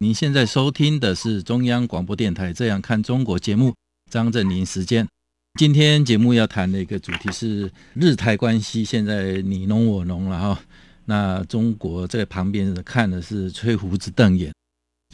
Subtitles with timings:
[0.00, 3.72] 您现在收听的是中央广播电台《这样看中国》节目。
[4.10, 5.08] 张振宁时间，
[5.58, 10.60] 今天节目要谈的一个主题是日台关系，现在你侬我侬了哈。
[11.04, 14.52] 那中国在旁边看的是吹胡子瞪眼。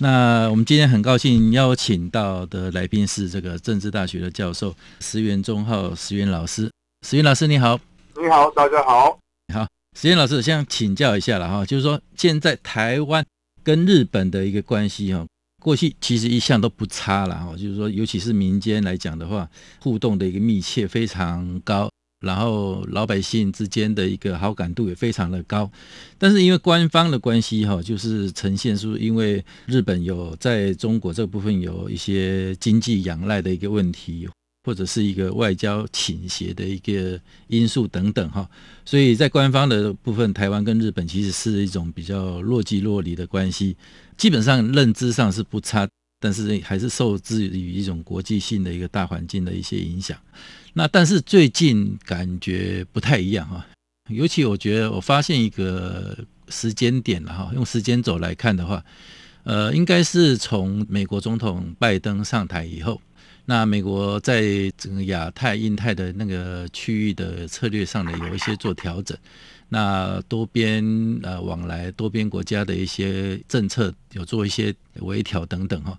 [0.00, 6.70] 那我们今天很高兴邀请到的来宾是这个政治大学的教授石原忠浩石原老师。
[7.06, 7.78] 石原老师你好，
[8.16, 9.18] 你好，大家好，
[9.48, 13.24] 你好，石原老师，先请教一下了哈，就是说现在台湾
[13.62, 15.26] 跟日本的一个关系哈。
[15.62, 19.46] 过去其实一向都不差了哈，就是说，尤其是民间来讲的话，
[19.78, 21.90] 互动的一个密切非常高，
[22.24, 25.70] 然后老百姓之间的一个好感度也非常的高。
[26.16, 34.26] 但是因为官方的关系哈，就是呈现出因为日本有在中国这部分有一些经济仰赖的一个问题。
[34.62, 38.48] 或者是一个外交倾斜的一个因素等等哈，
[38.84, 43.74] 所以在官方的部分，台湾跟日本其实是一种比较若即若离的关系，
[44.18, 45.88] 基本上认知上是不差，
[46.20, 50.18] 但是还是受制于一种国际性的一个大环境的一些影响。
[50.74, 53.66] 那但是最近感觉不太一样哈，
[54.10, 56.18] 尤其我觉得我发现一个
[56.50, 58.84] 时间点了哈，用时间轴来看的话，
[59.44, 63.00] 呃，应该是从美国总统拜登上台以后。
[63.50, 69.18] 那美国在整个亚太、印太的那个区域的策略上呢，有一些做调整。
[69.68, 70.84] 那多边
[71.24, 75.98] 呃往来、多边国家的一些政策有做一些微调等等哈，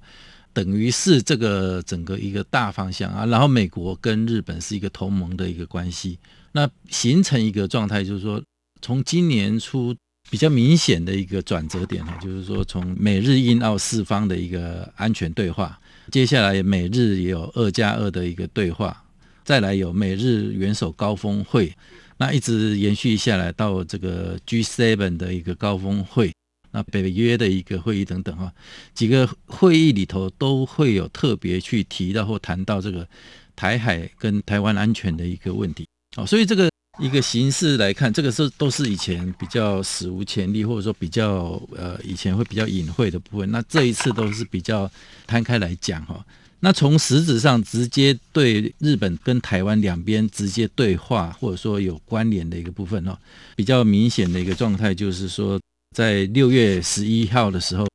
[0.54, 3.26] 等于是这个整个一个大方向啊。
[3.26, 6.18] 然后美国跟日本是一个同盟的一个关系，
[6.54, 8.42] 那形成一个状态，就是说
[8.82, 9.94] 从今年初
[10.30, 15.78] 比较明显的一个转折点呢，就是说从美日印澳四方的一个安全对话。
[16.10, 19.04] 接下来美日也有二加二的一个对话，
[19.44, 21.74] 再来有美日元首高峰会，
[22.18, 26.34] 那一直延续下来到这个 G7 的一个高峰会，
[26.72, 28.52] 那北约的一个会议等等哈，
[28.94, 33.08] 几个会议里头都会有特别去提到或谈到这个
[33.56, 36.72] 台海跟台湾安全的一个问题，哦，所以这个。
[37.00, 43.50] 一个形式来看，这个是都是以前比较史无前例，或者说比较呃以前会比较隐晦的部分。
[43.50, 44.92] 那这一次都是比较
[45.26, 46.24] 摊开来讲哈。
[46.60, 53.18] 那从实质上直接对日本跟台湾两边直接对话，或者说有关联的一个部分哈，
[53.56, 55.60] 比较明显的一个状态就是说，
[55.96, 57.88] 在六月十一号的时候，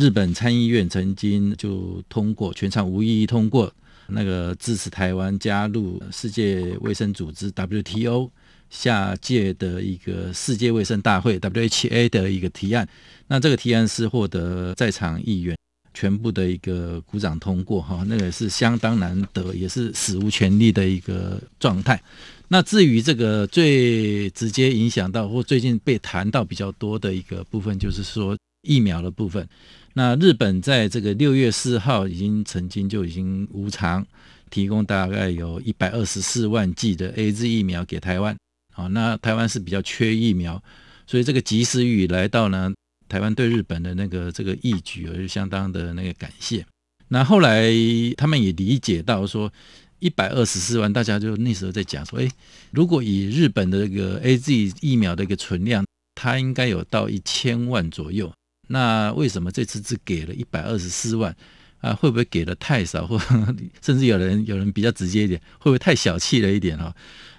[0.00, 3.72] 日本参议院曾经就通过全场无异议通过
[4.08, 8.30] 那个支持台湾加入世界卫生组织 WTO。
[8.70, 12.86] 下届的一个世界卫生大会 （WHA） 的一个提案，
[13.28, 15.56] 那这个提案是获得在场议员
[15.94, 21.98] 全部的一个鼓掌通过，哈，那个是相当难得，也是史无前例的一个状态。
[22.48, 29.48] 那至于这个最直接影响到或最近被谈到比较多的一个部分，就是说疫苗的部分。
[29.98, 34.06] 那日本在这个六月四号已经曾经就已经无偿
[34.48, 38.36] 提供大概有一百二十四万剂的 AZ 疫苗给台湾。
[38.76, 40.62] 啊，那台湾是比较缺疫苗，
[41.04, 42.72] 所以这个及时雨来到呢，
[43.08, 46.64] 台湾对日本的那个这个义举，而是相当的那个感谢。
[47.08, 47.68] 那后来
[48.16, 49.52] 他们也理解到说，
[49.98, 52.30] 一百二十四万，大家就那时候在讲说，诶，
[52.70, 55.84] 如果以日本的这个 AZ 疫苗的一个存量，
[56.14, 58.32] 它应该有到一千万左右。
[58.68, 61.34] 那为什么这次只给了一百二十四万？
[61.80, 63.16] 啊，会不会给的太少， 或
[63.80, 66.92] 甚至有人有人比较直接一点，会不会太小气了一点哈？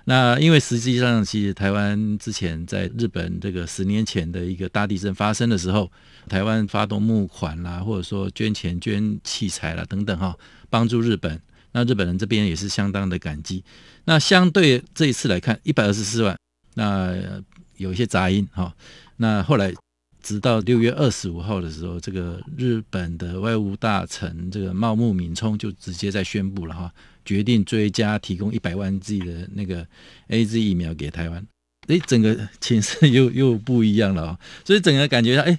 [0.05, 5.91] 那因为实际上，其实台湾之前在日本这个十年前的一个大地震发生的时候，
[6.29, 10.33] 台湾发动募款啦，或者说捐钱、捐器材啦等等哈，
[10.69, 11.37] 帮助日本。
[11.73, 13.61] 那日本人这边也是相当的感激。
[14.05, 16.37] 那相对这一次来看，一百二十四万，
[16.75, 17.13] 那
[17.75, 18.73] 有一些杂音哈。
[19.17, 19.73] 那后来。
[20.21, 26.91] 直到六月二十五号的时候，这个日本的外务大臣这个茂木敏充就直接在宣布了哈，
[27.23, 29.85] 决定追加提供一百万剂的那个
[30.27, 31.45] AZ 疫苗给台湾。
[31.87, 34.39] 诶，整个情势又又不一样了啊！
[34.63, 35.57] 所以整个感觉上，诶，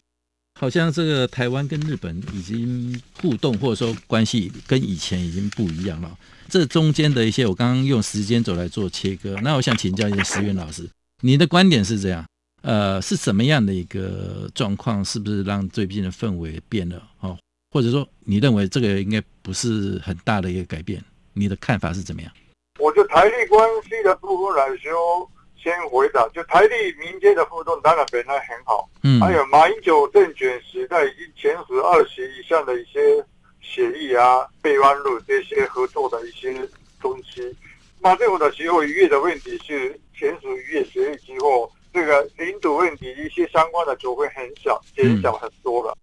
[0.60, 6.16] 好像这个台湾跟日本已经互动或者说关系跟以前已经不一样了。
[6.48, 9.36] 这中间的一些，我刚刚用时间轴来做切割。
[9.42, 10.88] 那我想请教一下石原老师，
[11.22, 12.24] 你的观点是这样？
[12.62, 15.04] 呃，是什么样的一个状况？
[15.04, 17.02] 是不是让最近的氛围变了？
[17.20, 17.38] 哦，
[17.70, 21.02] 或者说你认为这个应该不是很大的一个改变？
[21.32, 22.30] 你的看法是怎么样？
[22.78, 33.24] 我就台历关系的部分来说，先回答，就台历民间的互动当然本来很好，嗯，还有马英九政权时代已经签署二十以上的一些
[33.60, 36.68] 协议啊、备忘录这些合作的一些
[37.00, 37.54] 东西。
[38.00, 45.96] 马政府的时候，渔业的问题是签署渔业协议之后，这个领土问题一些相关的纠纷很小，减小很多了。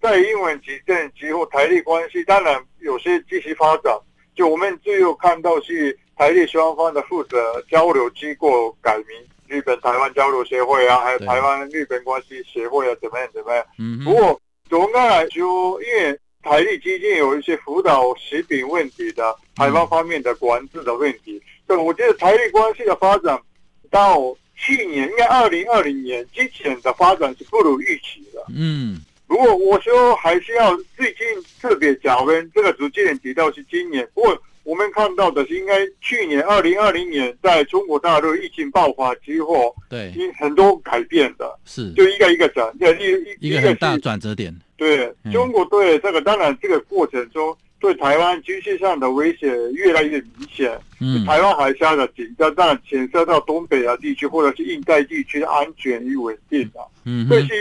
[0.00, 3.96] 在英文执政之后，台利关系当然有些继续发展。
[4.34, 9.06] 就我们最后看到是台利双方的负责交流机构改名，
[9.46, 13.64] 日本台湾交流协会啊，还有台湾日本关系协会啊，怎么样怎么样？
[13.78, 14.02] 嗯。
[14.04, 23.38] 不过总的来说，因为台历基金有一些辅导食品问题的台湾方面的管制的问题，所以我觉得台历关系的发展
[23.90, 24.18] 到
[24.62, 28.42] 去年，应该二零二零年之前的发展是不如预期的。
[28.54, 29.00] 嗯。
[29.26, 31.26] 不过我说还是要最近
[31.58, 42.70] 特别讲跟这个主持人提到是今年，不过我们看到的是应该去年二零二零年在中国大陆疫情爆发之后，对，很多改变的，是就一个一个转，
[43.40, 44.54] 一一个很大转折点。
[44.76, 57.54] 对，中国对这个当然这个过程中对台湾军事上的威胁越来越明显，嗯，台湾海峡的紧张当然牵涉到东北亚地区或者是印太地区的安全与稳定的，嗯，这些。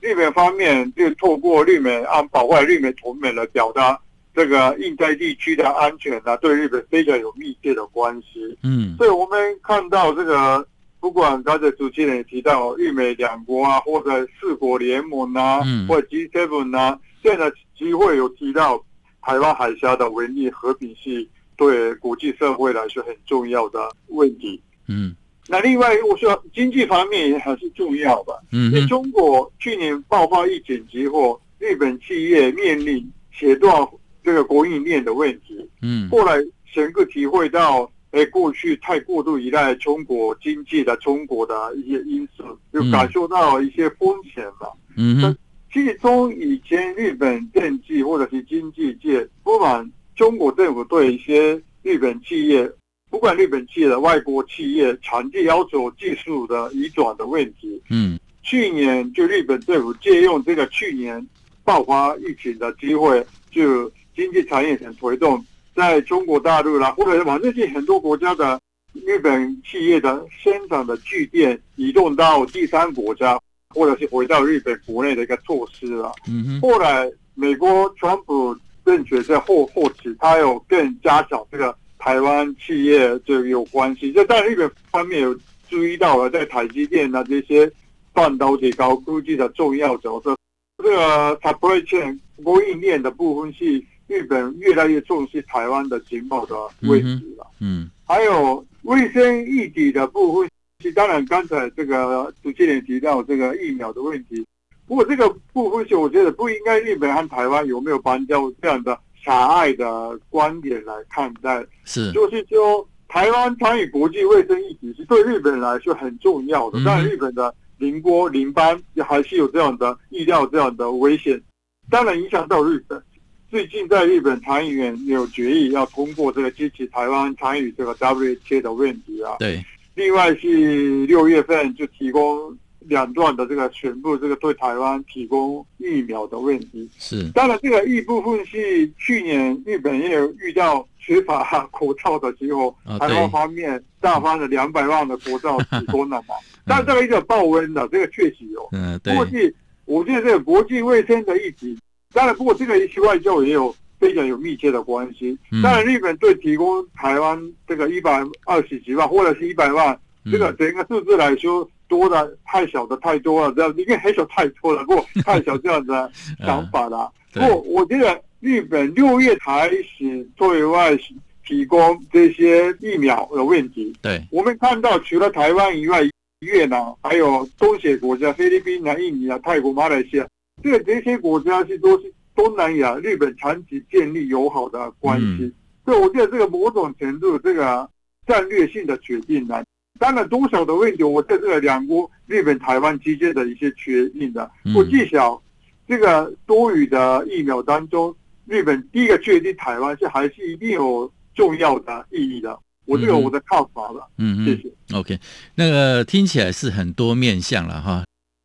[0.00, 3.98] 日本方面就透过日美安保或日美同盟来表达
[4.34, 8.54] 这个印太地区的安全呢，对日本非常有密切的关系。
[8.62, 10.68] 嗯，所以我们看到这个，
[11.00, 18.84] 不管刚才主持人也提到日美两国啊，或者四国联盟啊，嗯、或者 G7 啊，现在机会有提到
[19.24, 21.26] 台湾海峡的稳定和平是
[21.56, 24.60] 对国际社会来说很重要的问题。
[24.88, 25.14] 嗯。
[25.46, 28.32] 那另外，我说经济方面也还是重要吧。
[28.50, 33.86] 嗯，因为中国去年爆发疫情之后，日本企业面临切断
[34.22, 35.68] 这个供应链的问题。
[35.82, 42.42] 嗯，后来深刻体会到，哎，过去太过度依赖中国经济的中国的一些因素，
[42.72, 44.66] 就感受到一些风险吧。
[44.96, 45.43] 嗯，其
[45.82, 52.70] 实从以前日本政治或者是经济界，不管中国政府对一些日本企业。
[53.10, 61.24] 不管日本企业的外国企业产地要求技术的移转的问题，嗯，去年就日本政府借用这个去年
[61.62, 65.46] 爆发疫情的机会，就经济产业很推动，
[65.76, 68.60] 在中国大陆啦，或者往这些很多国家的
[68.92, 73.38] 日本企业的生产的据点移动到第三国家，
[73.74, 76.12] 或者是回到日本国内的一个措施了。
[76.28, 78.56] 嗯，后来美国川普
[78.86, 81.76] 政权在后后期，他有更加强这个。
[81.96, 85.34] 台湾企业就有关系，就在日本方面有
[85.70, 87.70] 注意到了，在台积电啊这些
[88.12, 90.36] 半导体高科技的重要角色。
[90.76, 97.46] 这个 supply chain 供应链的部分是日本越来越重视台湾的经贸的位置了。
[97.60, 100.50] 嗯，还有卫生议题的部分，
[100.88, 104.46] 是当然刚才这个主持人提到这个疫苗的问题，
[104.86, 108.98] 不过这个部分是我觉得不应该日本和台湾有没有邦交这样的。
[109.24, 116.78] 狭隘的观点来看待，是就是说，台湾参与国际卫生议题是对日本来说很重要的。
[116.84, 121.40] 但日本的邻国邻邦也还是有这样的意料这样的危险，
[121.88, 123.02] 当然影响到日本。
[123.48, 129.36] 最近在日本参议院有决议要通过这个支持台湾参与这个 WHA 的问题啊。
[129.38, 129.64] 对，
[129.94, 132.56] 另外是六月份就提供。
[132.86, 146.34] 两段的这个全部，这个对台湾提供疫苗的问题是，当然这个一部分是去年日本也有遇到缺乏口罩的时候，台湾方面大方的两百万的口罩提供了嘛。
[146.66, 148.68] 但这个一个报温的，这个确实有。
[148.72, 149.16] 嗯，对。
[149.16, 151.78] 过去我觉得这个国际卫生的议题，
[152.12, 153.74] 当然不过这个一些外交也有
[154.04, 155.38] 非常有密切的关系。
[155.62, 159.98] 当然日本对提供台湾这个一百二十几万或者是一百万，
[160.30, 161.68] 这个整个数字来说。
[161.86, 166.10] 多的太小的太多了，这样因为很小太多了，不太小这样子的
[166.44, 167.12] 想法了。
[167.32, 170.98] 不过我觉得日本六月开始对外
[171.46, 176.00] 提供这些疫苗的问题，对，我们看到除了台湾以外，
[176.40, 180.26] 越南还有东协国家，菲律宾啊、印尼啊、泰国、马来西亚，
[180.62, 185.52] 这这些国家是都是东南亚日本长期建立友好的关系，嗯、
[185.84, 187.88] 所以我觉得这个某种程度这个
[188.26, 189.62] 战略性的决定呢。
[190.00, 195.40] 当然，多少的问题，我在这个两国日本、台湾之间的一些决定的，我至少
[195.86, 198.12] 这个多余的疫苗当中，
[198.46, 202.58] 日本第一个确定台湾是还是一定有重要的意义的。
[202.86, 204.04] 我这个我的看法了。
[204.18, 204.68] 嗯，谢谢。
[204.92, 205.18] OK，
[205.54, 208.04] 那个听起来是很多面向了哈。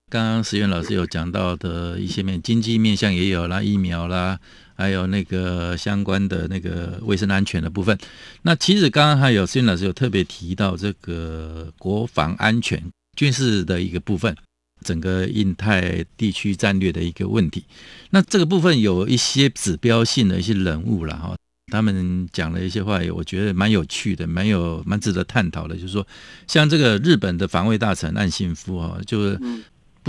[0.09, 4.39] 刚刚石原老师有讲到的一些面，经济面向也有啦，疫苗啦，
[4.75, 7.95] 还有那个相关的那个卫生安全的部分。
[8.41, 12.83] 那其实刚刚还有石原老师有特别提到这个国防安全、
[13.15, 14.35] 军事的一个部分，
[14.83, 17.63] 整个印太地区战略的一个问题。
[18.09, 21.35] 那这个部分有一些指标性的一些人物了哈，
[21.71, 25.75] 他们讲了一些话，我觉得蛮有趣的，蛮有蛮值得探讨的。
[25.75, 26.07] 就是说，
[26.47, 29.39] 像这个日本的防卫大臣岸信夫啊，就是。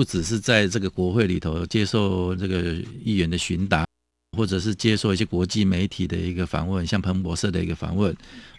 [0.01, 2.73] 不只是在这个国会里头接受这个
[3.05, 3.85] 议员的询答，
[4.35, 8.11] 或者是接受一些国际媒体的一个访问，像彭博社的一个访问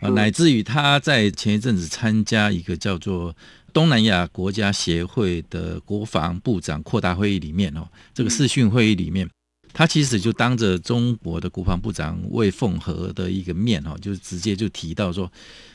[0.01, 3.35] 啊，乃至于他在前一阵子参加一个叫做
[3.73, 9.27] 东南亚国家协会的国防部长扩大会议里面哦，这个视讯会议里面，
[9.73, 15.31] 他其实就当着中国的国防部长魏凤和的一个面哦，就直接就提到说，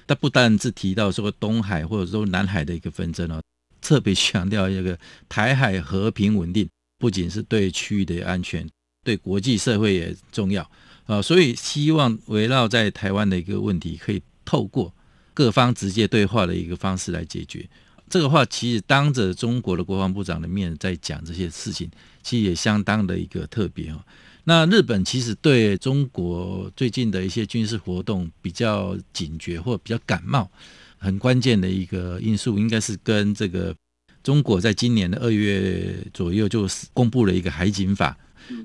[0.07, 3.43] 他不但是提到说东海或者说南海的一个纷争哦。
[3.81, 6.69] 特别强调一个台海和平稳定，
[6.99, 8.69] 不仅是对区域的安全，
[9.05, 10.69] 对国际社会也重要
[11.07, 11.21] 啊。
[11.23, 14.93] 所以希望围绕在台湾的一个问题，可以透过
[15.35, 17.69] 各方直接对话的一个方式来解决。
[18.09, 21.91] 这个话其实当着中国的国防部长的面在讲这些事情，
[22.23, 24.01] 其实也相当的一个特别哦。
[24.45, 30.49] 那日本其实对中国最近的一些军事活动比较警觉，或比较感冒。
[31.07, 33.73] 很关键的一个因素，应该是跟这个
[34.25, 38.19] 中国在今年的二月左右就公布了一个海警法。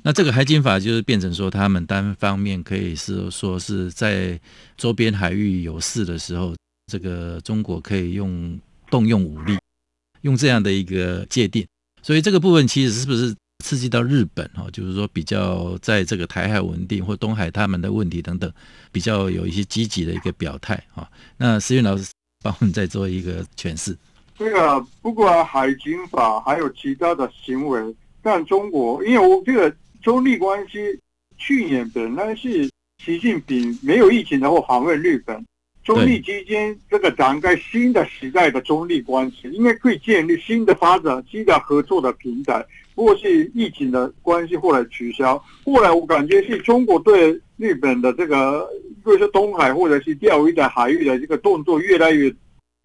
[0.04, 4.40] 那这个海警法就是变成说，他们单方面可以是说是在
[4.76, 6.56] 周边海域有事的时候，
[6.92, 9.58] 这个中国可以用动用武力，
[10.22, 11.66] 用这样的一个界定。
[12.04, 14.68] 所以这个部分其实是不是刺激到日本哈？
[14.72, 18.52] 就是说比较在这个台海稳定或东海他们的问题等等，
[18.92, 21.10] 比较有一些积极的一个表态哈。
[21.38, 22.06] 那石云老师。
[22.42, 23.98] 帮我们再做一个诠释。
[24.38, 27.80] 这个不管海警法还有其他的行为，
[28.24, 29.72] 但中国，因为我这个
[30.02, 31.00] 中日关系，
[31.38, 32.68] 去年本来是
[33.04, 35.46] 习近平没有疫情然后访问日本，
[35.84, 42.66] 中日之间这个展开新的时代的中日关系，应该可以建立新的发展、新的合作的平台。
[42.96, 45.38] 不过是疫情的关系，后来取消。
[45.64, 48.68] 后来我感觉是中国对日本的这个。
[49.04, 52.34] 比如说东海或者是钓鱼的海域的这个动作越来越，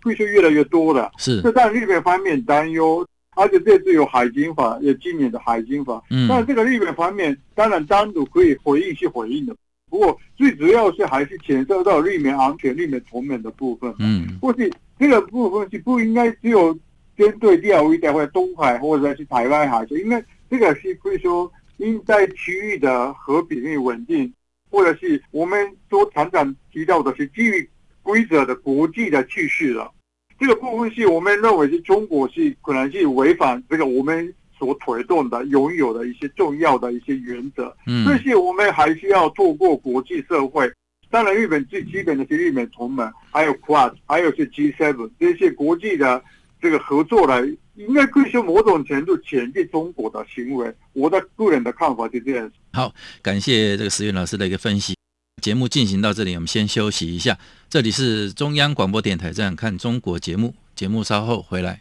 [0.02, 1.10] 会是越来越多了。
[1.18, 6.02] 是，这让日本方面担忧，而且这次有海警法，有今年的海警法。
[6.10, 6.26] 嗯。
[6.28, 9.54] 但这个日本方面当然单独可以回应去回应的，
[9.90, 13.94] 不过最主要是还是牵涉到日美安全、日美同盟的部分。
[13.98, 14.38] 嗯。
[14.40, 16.76] 或是这个部分是不应该只有
[17.16, 24.32] 针对钓鱼的或者东海或者是台湾海峡，因为这个是可以说应在区域的和平与稳定。
[24.76, 27.66] 或者是我们所常常提到的是基于
[28.02, 29.90] 规则的国际的秩序了，
[30.38, 37.74] 这个部分是我们认为是中国是可能是违反这个我们所推动的拥有的一些重要的一些原则。
[37.86, 40.70] 嗯，这些我们还是要透过国际社会，
[41.10, 46.22] 当然日本最基本的是日美同盟，还有 Quad，还有是 G7 这些国际的
[46.60, 47.50] 这个合作来。
[47.76, 52.50] 应该追求某种程度前进中国的行为，我的个人的看法就这样。
[52.72, 54.94] 好，感谢这个石原老师的一个分析。
[55.42, 57.38] 节目进行到这里，我们先休息一下。
[57.68, 61.80] 这里是中央广播电台这样看中国节目，节目稍后回来。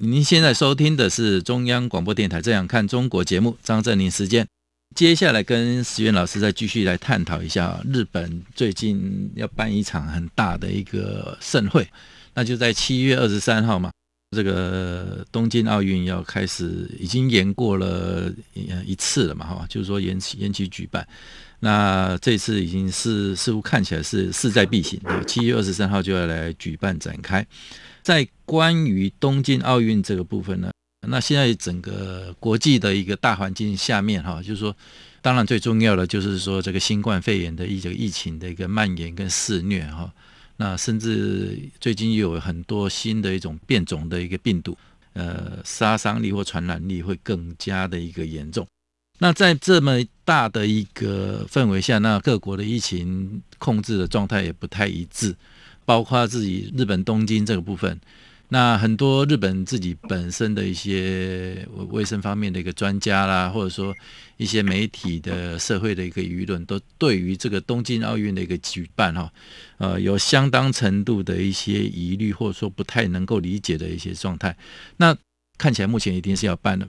[0.00, 4.46] 您现在收听的是中央广播电台《这样看中国》节目，张振宁时间。
[4.94, 11.88] 接下来跟石原老师再继续来探讨一下日本最近要办一场很大的一个盛会，
[12.32, 13.90] 那就在七月二十三号嘛，
[14.36, 18.32] 这个东京奥运要开始，已经延过了
[18.86, 21.04] 一次了嘛，哈，就是说延期延期举办。
[21.58, 27.44] 那这次已经是似乎看起来是势在必行，七月二十三号就要来举办展开。
[28.08, 30.70] 在关于东京奥运这个部分呢，
[31.06, 34.74] 那现在整个国际的一个大环境下面哈，就是说，
[35.20, 40.10] 当然最重要的就是说这个新冠肺炎的一个疫情的一个蔓延跟肆虐哈，
[40.56, 44.74] 那甚至最近又有很多新的一种变种的一个病毒，
[45.12, 48.66] 呃，杀伤力或传染力会更加的一个严重。
[49.18, 55.36] 那在这么大的一个氛围下，那各国的疫情控制的状态也不太一致。
[55.88, 57.98] 包括自己日本东京这个部分，
[58.50, 63.96] 那很多日本自己本身的一些卫生方面的一个专家啦，或者说
[64.36, 69.32] 一些媒体的社会的一个舆论，都对于这个东京奥运的一个举办哈，
[69.78, 74.54] 呃，有相当程度的一些疑虑，或者说不太能够理解的一些状态。
[74.98, 75.16] 那
[75.56, 76.86] 看起来目前一定是要办的。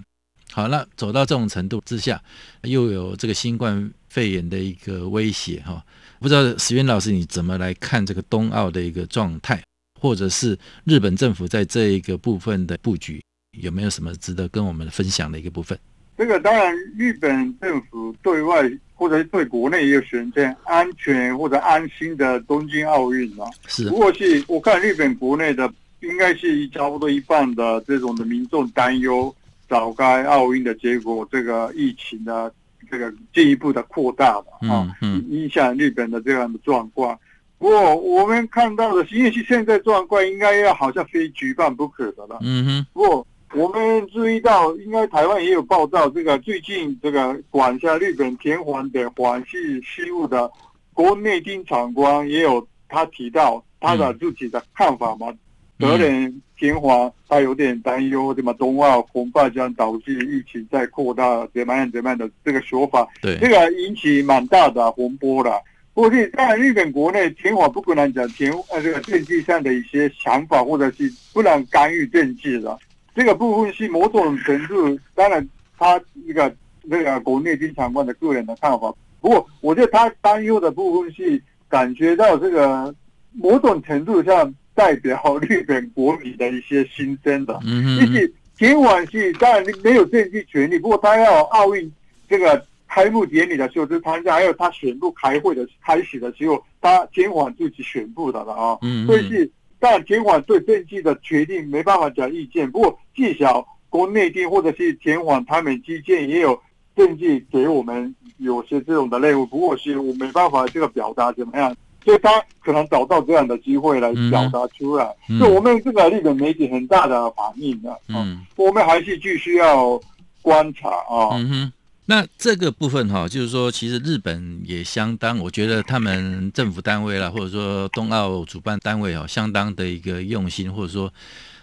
[0.51, 2.21] 好，那走到这种程度之下，
[2.63, 5.85] 又有这个新冠肺炎的一个威胁哈。
[6.19, 9.63] 不知道石原老师你怎么来看这个冬奥的一个状态，
[10.01, 13.23] 或者是日本政府在这一个部分的布局，
[13.57, 15.79] 有没有什么值得跟我们分享的一个部分？
[16.17, 23.49] 这个当然，日本政府对外或者对国内也有选择安全或者安心的东京奥运啊。
[23.67, 29.33] 是，不过是我看日本国内的应该是差不多一半的这种的民众担忧，
[29.69, 32.53] 早该奥运的结果，这个疫情的。
[32.89, 34.95] 这个进一步的扩大了啊，
[35.29, 37.17] 影响日本的这样的状况。
[37.57, 42.37] 不过我们看到的，因为是现在状况应该要好像非举办不可的了。
[42.41, 42.85] 嗯哼。
[42.93, 50.49] 不过我们注意到，应该台湾也有报道，这个最近这个管辖日本田环的环系事务的
[50.93, 55.33] 国内厅长官也有他提到他的自己的看法嘛。
[55.77, 58.53] 德仁田华他有点担忧，对吗？
[58.59, 65.61] 冬奥恐怕将导致疫情再扩大，怎么样怎么样的这个说法，对，这个引起蛮大的风波了。
[65.93, 72.77] 过去当然日本国内田华不可能讲田呃这个政治上的一些想法，或者是不能干预政治的
[73.15, 78.93] 这个部分是某种程度，当然他一个那个国内经常官的个人的看法。
[79.21, 82.93] 不过我觉得他担忧的部分是感觉到这个
[83.31, 84.53] 某种程度上。
[84.79, 87.53] 代表日本国民的一些心声的，
[87.99, 91.91] 就是尽管是当然没有政治权利，不过他要奥运
[92.29, 98.77] 这个开幕典礼的时候，就参加，还有他宣布开会的开始的时候，他尽管自己宣布的了啊。
[98.81, 106.57] 嗯，所以是但尽管对政治的决定没办法讲意见，不过至少国内地或者是前往他们之间也有
[106.95, 111.75] 政治给我们有些这种的任务，不过是我没办法这个表达怎么样。
[112.09, 115.05] 所以他可能找到这样的机会来表达出来，
[115.39, 120.01] 就、嗯、我们这个日本媒体很大的反应的，嗯，我们还是继续要
[120.41, 121.29] 观察啊。
[121.33, 121.71] 嗯哼，
[122.07, 131.13] 那这个部分哈，就是说，其实日本也相当，我觉得他们政府单位啦，或者说冬奥主办单位哈，相当的一个用心，或者说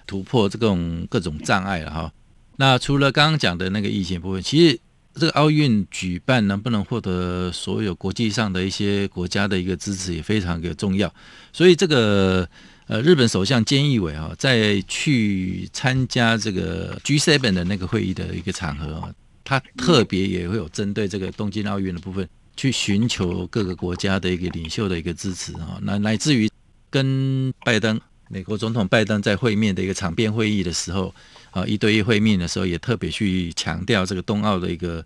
[0.07, 2.13] 突破这种各种障碍了哈。
[2.57, 4.79] 那除了刚刚讲的那个疫情部分，其实。
[5.19, 11.13] 这个奥运举办能不能获得所有国际上的一些国家的一个支持也非常的重要，
[11.55, 12.47] 所以这个
[12.87, 26.47] 呃日本首相菅义伟啊，在去参加这个 G7 的那个会议的一个场合啊，他特别也会有针对这个东京奥运的部分去寻求各个国家的一个领袖的一个支持啊，那乃至于
[26.91, 27.99] 跟拜登
[28.29, 31.15] 美国总统拜登在会面的一个场边会议的时候。
[31.57, 35.03] 啊，一对一会面的时候，也特别去强调这个冬奥的一个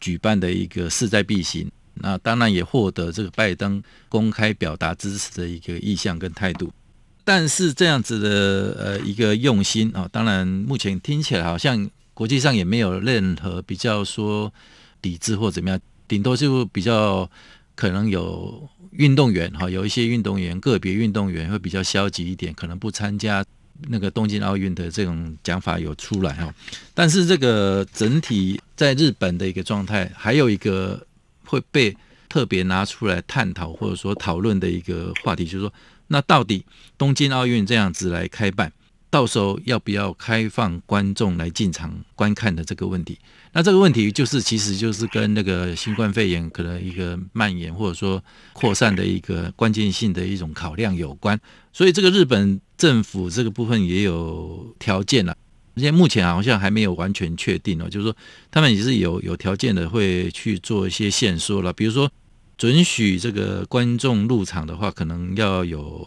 [0.00, 1.70] 举办的一个势在必行。
[1.94, 6.72] 那当然也获得这个拜登公开表达支持的一个意向跟态度。
[7.22, 14.52] 但是这样子的呃一个用心啊，当然目前听起来好像国际上也没有任何比较说
[15.00, 17.30] 抵制或怎么样，顶多就比较
[17.76, 23.44] 可能有运动员哈，有一些运动员个别运动员会比较消极一点，可能不参加
[23.88, 26.54] 那个东京奥运的这种讲法有出来哈。
[26.94, 31.06] 但是这个整体在日本的一个状态，还有一个
[31.44, 31.96] 会被
[32.28, 35.72] 特别拿出来探讨或者说讨论的一个话题，就是说。
[36.08, 36.62] 那到底
[36.98, 38.70] 东京奥运这样子来开办，
[39.08, 43.18] 到时候要不要开放观众来进场观看的这个问题？
[43.54, 51.40] 那这个问题就是，其实就是跟那个新冠肺炎可能一个蔓延或者说扩散的一个关键性的一种考量有关。
[51.72, 55.36] 所以这个日本政府这个部分也有条件了，
[55.76, 58.16] 而且目前好像还没有完全确定哦，就是说
[58.50, 62.10] 他们也是有有条件的会去做一些限缩了，比如说。
[62.58, 66.06] 准许这个观众入场的话，可能要有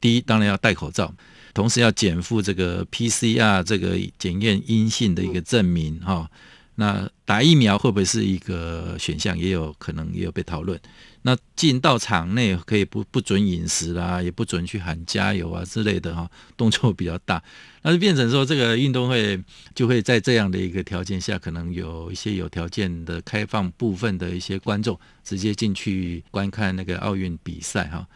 [0.00, 1.12] 第一，当然要戴口罩，
[1.52, 6.30] 同时要减负这个 PCR 这个检验阴性的一个证明哈。
[6.76, 9.36] 那打疫苗会不会是一个选项？
[9.36, 10.78] 也有可能也有被讨论。
[11.26, 17.42] 那进到场内可以不不准饮食啦，也不准去喊加油啊之类的哈，动作比较大。
[17.82, 19.42] 那就变成说，这个运动会
[19.74, 28.06] 就会在这样的一个条件下，可能有一些有条件的开放部分的一些观众直接进去观看那个奥运比赛哈。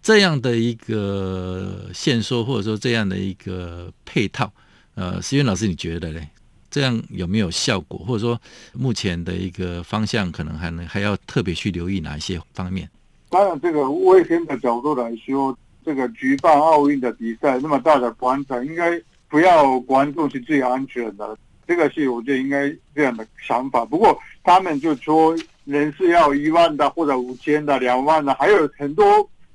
[0.00, 4.52] 这样的一个限缩或者说这样的一个配套，
[4.94, 6.28] 呃，思源老师你觉得嘞？
[6.70, 7.98] 这样有没有效果？
[7.98, 8.40] 或者说，
[8.72, 12.88] 目前的一个方向可能还能还要特别去留意哪一些方面？
[13.28, 21.36] 当然，这个卫生的角度来说，这个举办奥运的比赛那么大的广场，应该不要观众是最安全的。
[21.66, 23.84] 这个是我觉得应该这样的想法。
[23.84, 29.04] 不过他们就说人是要一万的，或者五千的、两万的，还有很多。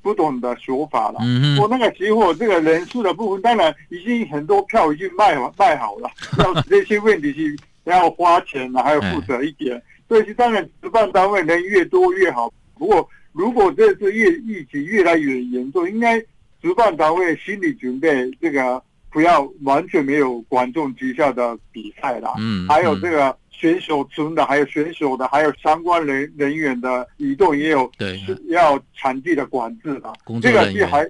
[0.05, 1.17] 不懂的说法了。
[1.23, 6.07] 嗯，我那个时候这个人数的部分，当然已经很多票已经卖完卖好了。
[6.37, 9.81] 要这些问题是要花钱了，还要负责一点。
[10.07, 12.53] 所以是当然，主办单位人越多越好。
[12.77, 16.23] 不过，如果这次越疫情越来越严重，应该
[16.61, 18.79] 主办单位心理准备这个
[19.11, 22.35] 不要完全没有观众之下的比赛了。
[22.37, 23.35] 嗯，还有这个。
[23.65, 30.13] 选手村的，还有选手的，还有相关人人员的移动也有，对，是要场地的管制的。
[30.39, 31.03] 这个是还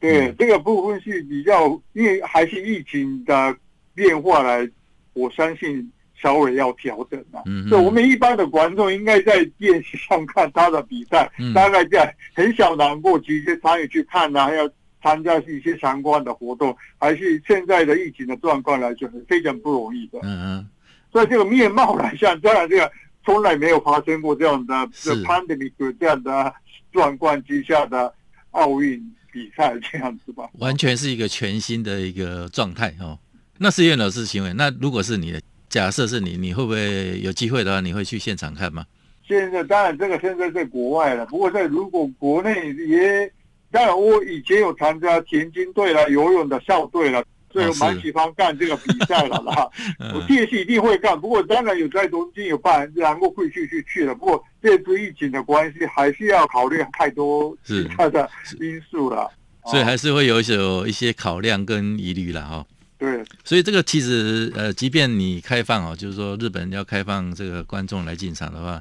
[0.00, 3.54] 对、嗯、这个部分是比较，因为还是疫情的
[3.94, 4.66] 变化来，
[5.12, 7.42] 我相信稍微要调整的。
[7.44, 14.66] 嗯，所以我们一般的观众应该在电视上看他的比赛，嗯、大概在很小难过直接参与去看啊，还要
[15.02, 20.20] 参加一些相关的活动，还是现在的疫情的状况来说，是非常不容易的。
[20.22, 20.68] 嗯嗯。
[21.12, 22.90] 所以这个面貌来讲，当然这个
[23.24, 26.52] 从来没有发生过这样的这 pandemic 这样的
[26.92, 28.12] 状况之下的
[28.50, 29.00] 奥运
[29.32, 33.18] 比赛这样子吧，完全是一个全新的一个状态哦。
[33.58, 38.84] 那思源老师行为，那如果是你的假设是你，你会不会有机会的话，你会去现场看吗？
[39.26, 43.30] 现在当然这个现在在国外了，不过在如果国内也，
[43.70, 47.24] 当然我以前有参加田径队了、游泳的校队了。
[47.50, 49.68] 所以我蛮喜欢干这个比赛了啦，
[50.14, 51.18] 我这次一定会干。
[51.18, 54.14] 不过当然有在东京有办，然后会去去去了。
[54.14, 58.28] 不过这次疫情的关系，还是要考虑太多其他的
[58.60, 59.30] 因素了，
[59.66, 62.66] 所以还是会有有一些考量跟疑虑了哈。
[62.98, 68.80] 对，所以这个其实呃，即便你开放哦，就是说日本要开放这个观众来进场的话。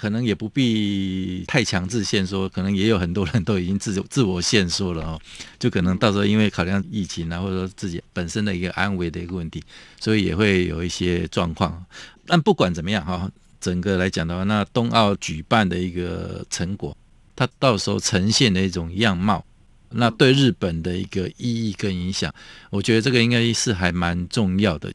[0.00, 5.20] 可能也不必太强制限缩，可能也有很多人都已经自自我限缩了哦，
[5.58, 9.60] 就可能到时候因为考量疫情啊，或者说自己本身的一个安危的一个问题，
[9.98, 11.84] 所以也会有一些状况。
[12.26, 13.28] 但不管怎么样哈，
[13.60, 16.96] 整个来讲的话，那冬奥举办的一个成果，
[17.34, 19.44] 它到时候呈现的一种样貌，
[19.90, 22.32] 那对日本的一个意义跟影响，
[22.70, 24.92] 我觉得这个应该是还蛮重要的，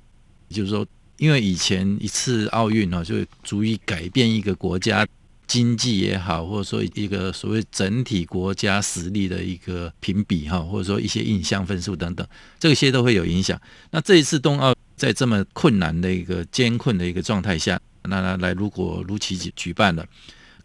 [0.49, 0.87] 就是说。
[1.17, 5.07] 因为以前一次奥运呢，就足以改变一个国家
[5.45, 13.59] 经济也好，或者说一个所谓整体国家实力的一个评比哈，或者说一些印象分数等等，这些都会有影响。
[13.91, 20.03] 那这一次冬奥在这么困难的一个艰困的一个状态下，那来来如果如期举办了，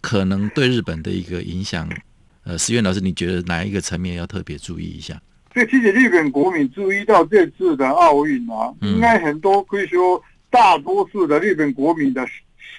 [0.00, 1.88] 可能对日本的一个影响，
[2.44, 5.20] 呃，石原老师，你觉得哪一个层面要特别注意一下？
[5.52, 10.22] 这其实日本国民注意到这次的奥运啊，应该很多可以说。
[10.50, 12.26] 大多数的日本国民的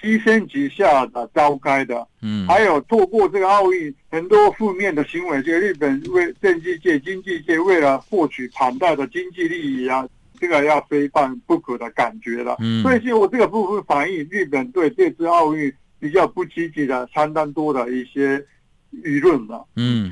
[0.02, 12.56] 牺牲之下的召开的，嗯，还有透过这个奥运很多负面的行为，这个日本为政治界、经济界为了获取庞大的经济利益啊，这个要非办不可的感觉了。
[12.60, 18.42] 嗯，所以，就我这个部分反映日本对这次奥运比较不积极的相当多的一些
[19.04, 19.60] 舆论嘛。
[19.76, 20.10] 嗯，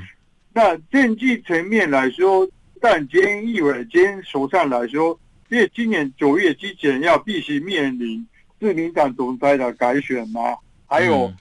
[0.53, 2.47] 那政治层面来说，
[2.79, 5.19] 但菅义伟菅首相来说，
[5.49, 8.25] 因为今年九月之前要必须面临
[8.59, 11.31] 自民党总裁的改选嘛，还有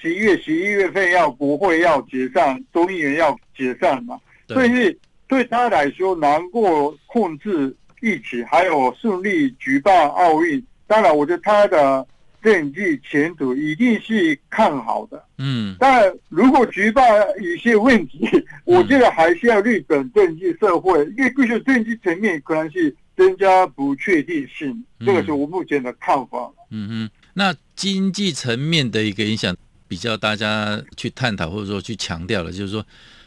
[0.00, 4.96] 十一月十一月份要国会要解散，众议院要解散嘛，所以
[5.28, 12.04] 对他来说，难过控制疫情，还有顺利举办奥运，当然，我觉得他的
[12.42, 15.24] 政绩前途一定是看好的。
[15.38, 17.06] 嗯，但如果举办
[17.40, 18.28] 有些问题，
[18.64, 26.50] 我觉得还是要日本政治社会，因为必须政治层面可能是增加不确定性，这个是我目前的看法。
[26.70, 29.56] 嗯哼，那经济层面的一个影响，
[29.88, 32.84] 比较大家去探讨或者说去强调的，就是说。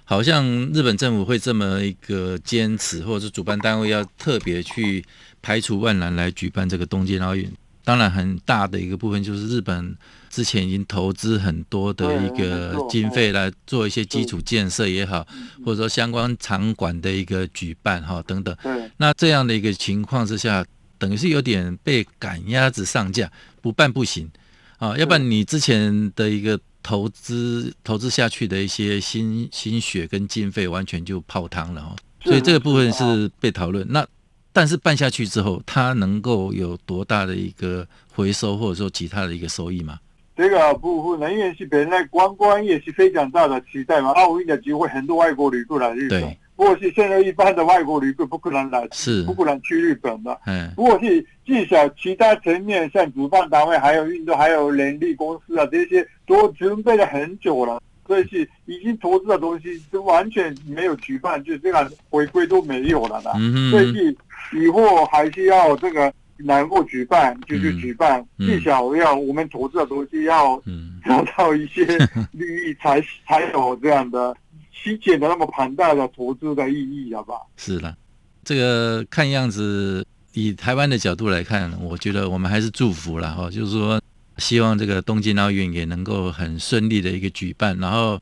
[0.08, 5.04] 好像日本政府会这么一个坚持，或者是主办单位要特别去
[5.42, 7.52] 排除万难来举办这个东京奥运。
[7.84, 9.98] 当然，很大的一个部分就是日本
[10.36, 15.26] 之前已经投资很多的一个经费来做一些基础建设也好，
[15.64, 18.54] 或者说相关场馆的一个举办哈等等。
[18.98, 20.66] 那这样的一个情况之下，
[20.98, 24.30] 等于是有点被赶鸭子上架，不办不行
[24.78, 26.60] 啊，要不然你之前的一个。
[26.88, 33.84] 投资投资下去的一些心心血跟经费完全就泡汤了哦，所以这个部分是被讨论。
[33.90, 34.06] 那
[34.54, 39.98] 但是办下去之后，它能够有多大的一个回收，或者说其他的一个收益吗？
[40.36, 46.36] 这个部分呢，因为是本来观光业是非常大的期待嘛，奥运的机会很多外国旅客来日本。
[46.58, 50.40] 不过是现在一般的外国旅客不可能来，是不可能去日本的。
[50.46, 63.32] 嗯，不过是至少其他层面，像主办单位、还有运动、还有人力公司啊，这些都准备了很久了，所以是已经投资的东西都完全没有举办，就这个回归都没有了的。
[63.36, 70.58] 嗯，所以是以后还是要这个能够举办就去举办，嗯，至少要我们投资的东西要
[71.04, 71.86] 得到一些
[72.32, 74.36] 利益才，才才有这样的。
[74.84, 77.50] 体检的那么庞大的投资的意义，好不好？
[77.58, 77.98] 是的，
[78.44, 84.00] 这个看样子以台湾的角度来看，我觉得我们还是祝福了哈，就是说
[84.38, 88.20] 希望这个东京奥运也能够很顺利的一个举办，然后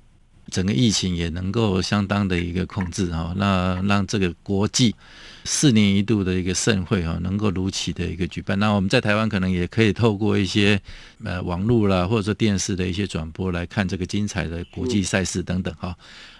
[0.52, 4.96] 整个疫情也能够相当的一个控制哈，那让这个国际。
[5.46, 8.58] 四年一度的一个盛会哈，能够如期的一个举办。
[8.60, 10.80] 那我们在台湾可能也可以透过一些
[11.22, 15.94] 呃网络啦，或者说电视的一些转播来看这个精彩的国际赛事等等哈。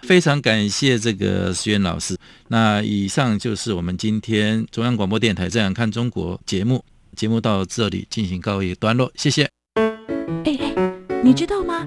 [0.04, 2.16] 非常感谢这个石原老师。
[2.48, 6.82] 那以上就是我们今天中央广播电台《这样看中国》节目，
[7.14, 9.46] 节目到这里进行告一段落，谢谢。
[9.74, 11.86] 哎哎，你知道吗？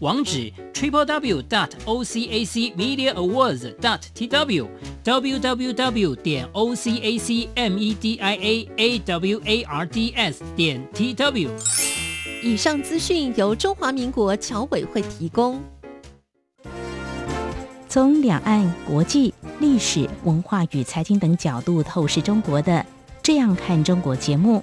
[0.00, 4.68] 网址：triple w dot o c a c media awards dot t w
[5.02, 9.40] w w w 点 o c a c m e d i a a w
[9.44, 11.50] a r d s 点 t w。
[12.44, 15.60] 以上资讯由中华民国侨委会提供。
[17.88, 22.72] 从两岸、国际、历史、文化与财经等角度透视中国的
[23.20, 24.62] 《这样看中国》节目，